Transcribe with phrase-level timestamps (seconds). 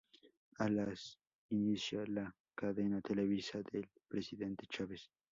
[0.57, 1.19] A las
[1.49, 5.11] Inicia la cadena televisiva del Presidente Chávez.